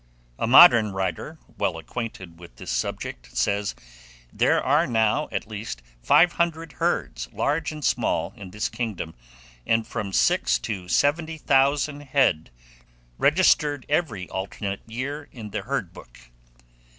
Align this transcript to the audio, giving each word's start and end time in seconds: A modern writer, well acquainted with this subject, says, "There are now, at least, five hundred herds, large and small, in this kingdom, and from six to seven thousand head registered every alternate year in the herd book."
A 0.39 0.47
modern 0.47 0.93
writer, 0.93 1.37
well 1.59 1.77
acquainted 1.77 2.39
with 2.39 2.55
this 2.55 2.71
subject, 2.71 3.37
says, 3.37 3.75
"There 4.33 4.59
are 4.59 4.87
now, 4.87 5.29
at 5.31 5.45
least, 5.45 5.83
five 6.01 6.33
hundred 6.33 6.71
herds, 6.71 7.29
large 7.31 7.71
and 7.71 7.85
small, 7.85 8.33
in 8.35 8.49
this 8.49 8.67
kingdom, 8.67 9.13
and 9.63 9.85
from 9.85 10.11
six 10.11 10.57
to 10.57 10.87
seven 10.87 11.27
thousand 11.37 11.99
head 12.01 12.49
registered 13.19 13.85
every 13.89 14.27
alternate 14.29 14.81
year 14.87 15.29
in 15.31 15.51
the 15.51 15.61
herd 15.61 15.93
book." 15.93 16.17